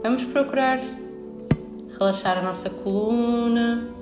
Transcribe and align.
Vamos 0.00 0.24
procurar 0.24 0.78
relaxar 1.98 2.38
a 2.38 2.42
nossa 2.42 2.70
coluna. 2.70 3.92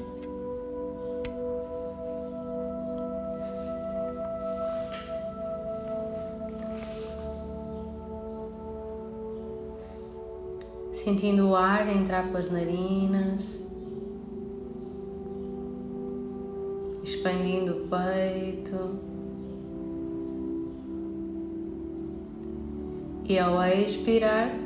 Sentindo 10.93 11.48
o 11.48 11.56
ar 11.56 11.88
entrar 11.88 12.26
pelas 12.26 12.50
narinas, 12.50 13.64
expandindo 17.02 17.72
o 17.72 17.88
peito. 17.88 19.00
E 23.28 23.38
ao 23.38 23.62
expirar, 23.64 24.66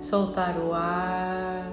soltar 0.00 0.56
o 0.58 0.72
ar 0.72 1.72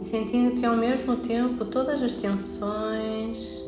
e 0.00 0.04
sentindo 0.04 0.60
que 0.60 0.64
ao 0.64 0.76
mesmo 0.76 1.16
tempo 1.16 1.64
todas 1.64 2.00
as 2.00 2.14
tensões 2.14 3.64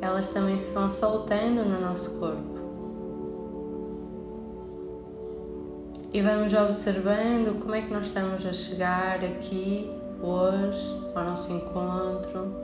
elas 0.00 0.28
também 0.28 0.56
se 0.56 0.70
vão 0.70 0.88
soltando 0.90 1.64
no 1.64 1.80
nosso 1.80 2.18
corpo. 2.20 2.54
E 6.12 6.22
vamos 6.22 6.52
observando 6.52 7.58
como 7.58 7.74
é 7.74 7.82
que 7.82 7.92
nós 7.92 8.06
estamos 8.06 8.46
a 8.46 8.52
chegar 8.52 9.24
aqui 9.24 9.90
hoje 10.22 10.92
ao 11.14 11.24
nosso 11.24 11.50
encontro. 11.50 12.63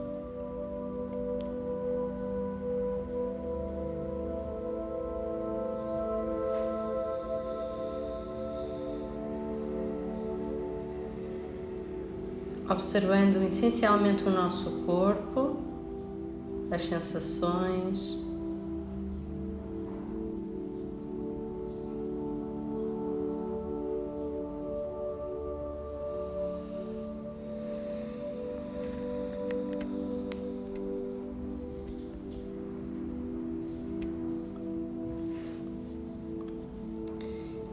Observando 12.71 13.43
essencialmente 13.43 14.23
o 14.23 14.31
nosso 14.31 14.71
corpo, 14.87 15.57
as 16.71 16.83
sensações. 16.83 18.17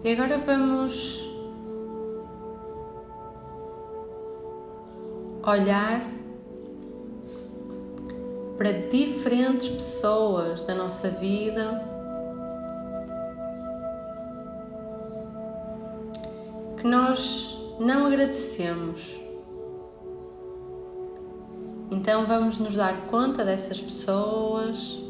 E 0.03 0.12
agora 0.14 0.38
vamos 0.38 1.27
olhar 5.52 6.02
para 8.58 8.73
diferentes 8.90 9.70
pessoas 9.70 10.64
da 10.64 10.76
nossa 10.76 11.09
vida 11.09 11.81
que 16.75 16.86
nós 16.86 17.58
não 17.80 18.08
agradecemos. 18.08 19.16
Então 21.90 22.25
vamos 22.25 22.59
nos 22.59 22.75
dar 22.75 23.06
conta 23.08 23.45
dessas 23.45 23.80
pessoas. 23.80 25.06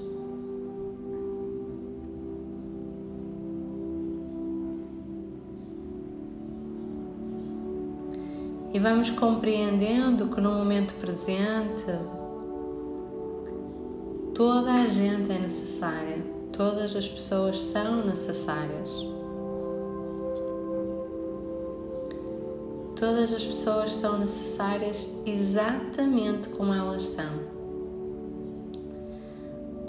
E 8.73 8.80
vamos 8.80 9.09
compreendendo 9.09 10.28
que 10.28 10.41
no 10.41 10.52
momento 10.52 10.94
presente 10.96 11.86
toda 14.36 14.72
a 14.72 14.88
gente 14.88 15.31
é 15.31 15.40
necessária, 15.40 16.24
todas 16.52 16.96
as 16.96 17.08
pessoas 17.08 17.59
são 17.59 18.06
necessárias. 18.06 19.06
Todas 22.96 23.31
as 23.31 23.46
pessoas 23.46 23.94
são 23.94 24.18
necessárias 24.18 25.08
exatamente 25.25 26.50
como 26.50 26.74
elas 26.74 27.03
são. 27.03 27.58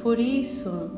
Por 0.02 0.19
isso, 0.19 0.91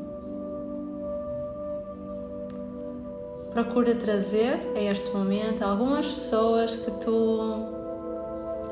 procura 3.51 3.95
trazer 3.95 4.59
a 4.75 4.81
este 4.81 5.09
momento 5.11 5.63
algumas 5.63 6.05
pessoas 6.07 6.75
que 6.75 6.91
tu 6.91 7.80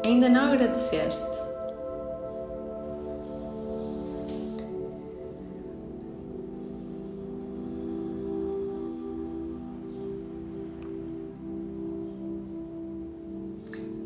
ainda 0.03 0.29
não 0.29 0.51
agradeceste? 0.51 1.49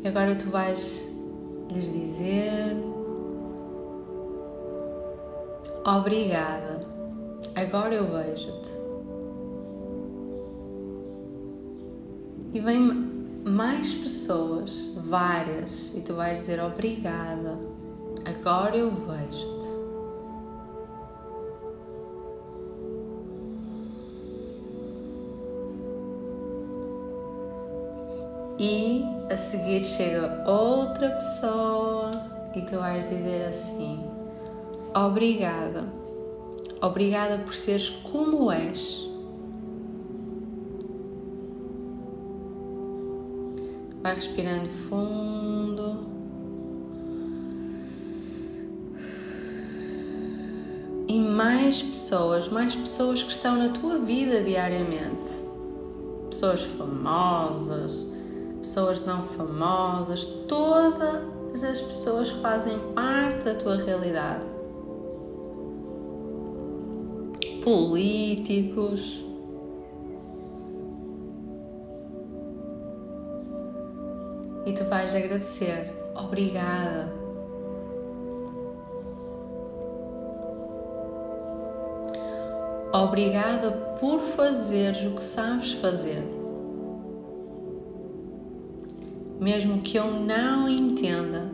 E 0.02 0.08
agora 0.08 0.34
tu 0.34 0.50
vais 0.50 1.08
lhes 1.70 1.90
dizer 1.90 2.76
obrigada. 5.86 6.80
Agora 7.54 7.94
eu 7.94 8.04
vejo-te. 8.04 8.70
E 12.52 12.60
vem 12.60 13.13
mais 13.44 13.92
pessoas, 13.94 14.90
várias, 14.96 15.92
e 15.94 16.00
tu 16.00 16.14
vais 16.14 16.38
dizer 16.38 16.62
obrigada, 16.62 17.60
agora 18.24 18.76
eu 18.76 18.90
vejo-te. 18.90 19.84
E 28.58 29.04
a 29.30 29.36
seguir 29.36 29.82
chega 29.82 30.48
outra 30.48 31.10
pessoa 31.10 32.10
e 32.54 32.62
tu 32.62 32.76
vais 32.76 33.08
dizer 33.10 33.46
assim: 33.46 34.02
Obrigada, 34.94 35.84
obrigada 36.80 37.38
por 37.38 37.52
seres 37.52 37.90
como 37.90 38.50
és. 38.50 39.13
Vai 44.04 44.16
respirando 44.16 44.68
fundo. 44.68 45.98
E 51.08 51.18
mais 51.18 51.82
pessoas, 51.82 52.50
mais 52.50 52.76
pessoas 52.76 53.22
que 53.22 53.30
estão 53.30 53.56
na 53.56 53.70
tua 53.70 53.98
vida 53.98 54.44
diariamente. 54.44 55.26
Pessoas 56.28 56.64
famosas, 56.64 58.06
pessoas 58.58 59.00
não 59.06 59.22
famosas, 59.22 60.26
todas 60.48 61.64
as 61.64 61.80
pessoas 61.80 62.30
que 62.30 62.42
fazem 62.42 62.78
parte 62.94 63.42
da 63.42 63.54
tua 63.54 63.76
realidade. 63.76 64.44
Políticos, 67.62 69.23
e 74.66 74.72
tu 74.72 74.84
vais 74.84 75.14
agradecer. 75.14 75.92
Obrigada. 76.14 77.12
Obrigada 82.92 83.72
por 83.98 84.20
fazeres 84.20 85.04
o 85.04 85.16
que 85.16 85.24
sabes 85.24 85.72
fazer. 85.72 86.22
Mesmo 89.40 89.82
que 89.82 89.98
eu 89.98 90.10
não 90.12 90.68
entenda. 90.68 91.50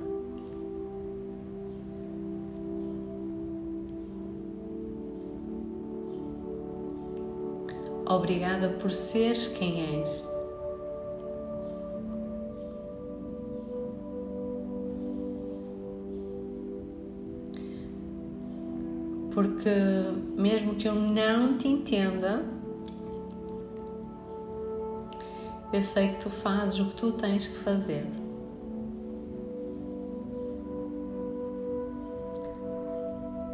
Obrigada 8.06 8.68
por 8.70 8.90
seres 8.90 9.48
quem 9.48 10.00
és. 10.00 10.29
porque 19.40 19.70
mesmo 20.36 20.74
que 20.74 20.86
eu 20.86 20.94
não 20.94 21.56
te 21.56 21.66
entenda, 21.66 22.44
eu 25.72 25.82
sei 25.82 26.08
que 26.08 26.16
tu 26.20 26.28
fazes 26.28 26.78
o 26.78 26.84
que 26.84 26.96
tu 26.96 27.12
tens 27.12 27.46
que 27.46 27.56
fazer. 27.56 28.06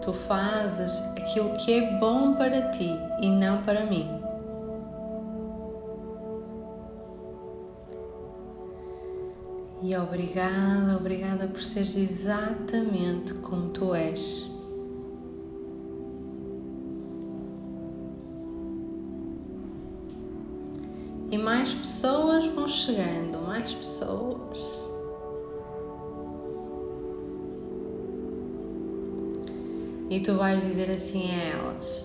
Tu 0.02 0.12
fazes 0.12 1.00
aquilo 1.16 1.56
que 1.58 1.72
é 1.72 2.00
bom 2.00 2.34
para 2.34 2.68
ti 2.72 2.90
e 3.20 3.30
não 3.30 3.62
para 3.62 3.86
mim. 3.86 4.08
E 9.80 9.96
obrigada, 9.96 10.96
obrigada 10.96 11.46
por 11.46 11.62
seres 11.62 11.94
exatamente 11.94 13.34
como 13.34 13.68
tu 13.68 13.94
és. 13.94 14.55
E 21.28 21.36
mais 21.36 21.74
pessoas 21.74 22.46
vão 22.46 22.68
chegando, 22.68 23.38
mais 23.46 23.74
pessoas. 23.74 24.80
E 30.08 30.20
tu 30.20 30.34
vais 30.34 30.62
dizer 30.62 30.88
assim 30.90 31.28
a 31.32 31.42
elas: 31.42 32.04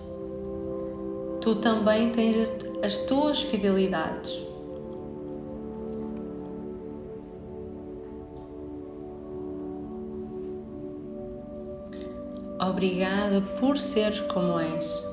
Tu 1.40 1.54
também 1.56 2.10
tens 2.10 2.36
as, 2.36 2.52
as 2.84 2.98
tuas 2.98 3.40
fidelidades. 3.40 4.40
Obrigada 12.60 13.40
por 13.60 13.76
seres 13.76 14.20
como 14.20 14.58
és. 14.58 15.11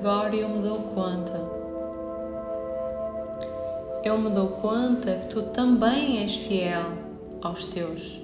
Agora 0.00 0.36
eu 0.36 0.48
me 0.48 0.62
dou 0.62 0.78
conta. 0.94 1.42
Eu 4.04 4.16
me 4.16 4.30
dou 4.30 4.48
conta 4.50 5.16
que 5.16 5.26
tu 5.26 5.42
também 5.42 6.22
és 6.22 6.36
fiel 6.36 6.84
aos 7.42 7.64
teus. 7.64 8.20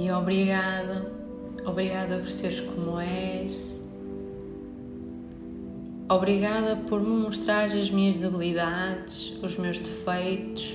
E 0.00 0.10
obrigada, 0.10 1.12
obrigada 1.64 2.18
por 2.18 2.28
seres 2.28 2.58
como 2.58 2.98
és. 2.98 3.79
Obrigada 6.10 6.74
por 6.74 7.00
me 7.00 7.22
mostrar 7.22 7.66
as 7.66 7.88
minhas 7.88 8.18
debilidades, 8.18 9.40
os 9.44 9.56
meus 9.56 9.78
defeitos. 9.78 10.74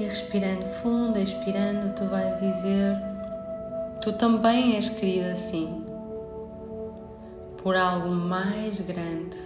E 0.00 0.02
respirando 0.02 0.64
fundo, 0.82 1.16
expirando, 1.16 1.94
tu 1.94 2.04
vais 2.06 2.40
dizer: 2.40 2.98
Tu 4.02 4.12
também 4.14 4.74
és 4.74 4.88
querida 4.88 5.30
assim 5.30 5.80
por 7.62 7.76
algo 7.76 8.08
mais 8.08 8.80
grande, 8.80 9.38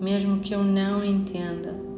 mesmo 0.00 0.38
que 0.38 0.54
eu 0.54 0.62
não 0.62 1.04
entenda. 1.04 1.91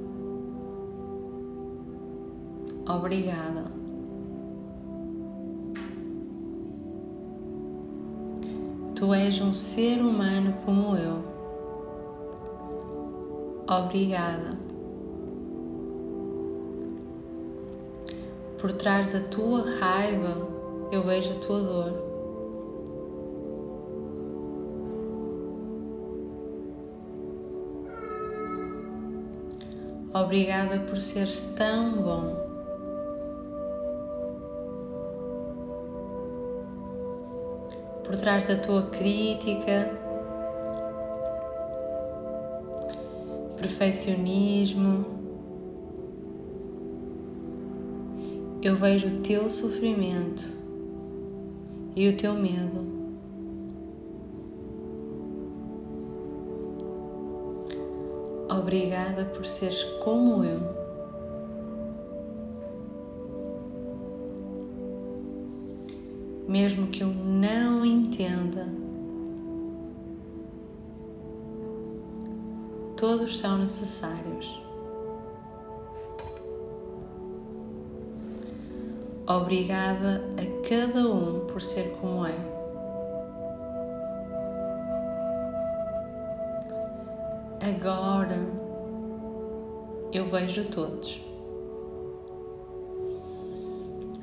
Obrigada. 2.86 3.64
Tu 8.94 9.12
és 9.14 9.40
um 9.40 9.54
ser 9.54 10.00
humano 10.00 10.54
como 10.64 10.94
eu. 10.96 11.18
Obrigada. 13.68 14.50
Por 18.58 18.72
trás 18.72 19.08
da 19.08 19.20
tua 19.20 19.64
raiva, 19.80 20.48
eu 20.92 21.02
vejo 21.02 21.32
a 21.32 21.36
tua 21.36 21.60
dor. 21.60 22.04
Obrigada 30.14 30.78
por 30.80 30.96
seres 30.98 31.40
tão 31.56 32.02
bom. 32.02 32.43
Por 38.04 38.16
trás 38.16 38.46
da 38.46 38.56
tua 38.56 38.82
crítica, 38.82 39.90
perfeccionismo, 43.56 45.04
eu 48.62 48.76
vejo 48.76 49.08
o 49.08 49.20
teu 49.20 49.50
sofrimento 49.50 50.50
e 51.96 52.08
o 52.08 52.16
teu 52.16 52.34
medo. 52.34 52.84
Obrigada 58.48 59.24
por 59.24 59.44
seres 59.44 59.82
como 60.02 60.44
eu. 60.44 60.83
Mesmo 66.54 66.86
que 66.86 67.02
eu 67.02 67.08
não 67.08 67.84
entenda, 67.84 68.64
todos 72.96 73.38
são 73.38 73.58
necessários. 73.58 74.62
Obrigada 79.26 80.22
a 80.38 80.68
cada 80.68 81.08
um 81.08 81.44
por 81.46 81.60
ser 81.60 81.90
como 82.00 82.24
é. 82.24 82.36
Agora 87.60 88.38
eu 90.12 90.24
vejo 90.26 90.64
todos. 90.70 91.33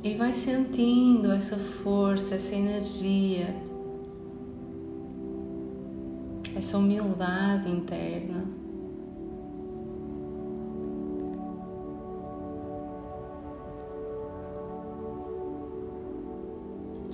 E 0.03 0.15
vai 0.15 0.33
sentindo 0.33 1.31
essa 1.31 1.57
força, 1.57 2.33
essa 2.33 2.55
energia, 2.55 3.53
essa 6.55 6.75
humildade 6.75 7.69
interna. 7.69 8.43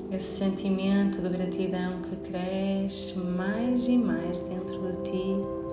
Esse 0.09 0.37
sentimento 0.37 1.21
de 1.21 1.27
gratidão 1.27 2.01
que 2.01 2.15
cresce 2.15 3.19
mais 3.19 3.85
e 3.89 3.97
mais 3.97 4.39
dentro 4.43 4.79
de 4.93 5.01
ti. 5.03 5.66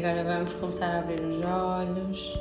Agora 0.00 0.24
vamos 0.24 0.54
começar 0.54 0.86
a 0.86 0.98
abrir 1.00 1.20
os 1.20 1.44
olhos. 1.44 2.38